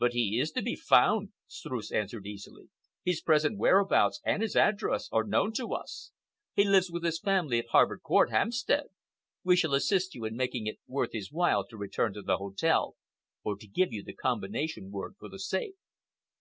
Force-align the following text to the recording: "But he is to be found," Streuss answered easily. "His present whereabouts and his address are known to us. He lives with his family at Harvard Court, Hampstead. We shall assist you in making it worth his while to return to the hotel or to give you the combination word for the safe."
"But 0.00 0.12
he 0.14 0.40
is 0.40 0.50
to 0.58 0.62
be 0.62 0.74
found," 0.74 1.28
Streuss 1.46 1.92
answered 1.92 2.26
easily. 2.26 2.68
"His 3.04 3.20
present 3.20 3.58
whereabouts 3.58 4.20
and 4.24 4.42
his 4.42 4.56
address 4.56 5.08
are 5.12 5.22
known 5.22 5.52
to 5.52 5.72
us. 5.72 6.10
He 6.52 6.64
lives 6.64 6.90
with 6.90 7.04
his 7.04 7.20
family 7.20 7.60
at 7.60 7.68
Harvard 7.68 8.02
Court, 8.02 8.30
Hampstead. 8.32 8.86
We 9.44 9.54
shall 9.54 9.74
assist 9.74 10.16
you 10.16 10.24
in 10.24 10.34
making 10.34 10.66
it 10.66 10.80
worth 10.88 11.12
his 11.12 11.30
while 11.30 11.64
to 11.68 11.76
return 11.76 12.12
to 12.14 12.22
the 12.22 12.38
hotel 12.38 12.96
or 13.44 13.56
to 13.56 13.68
give 13.68 13.92
you 13.92 14.02
the 14.02 14.14
combination 14.14 14.90
word 14.90 15.14
for 15.16 15.28
the 15.28 15.38
safe." 15.38 15.76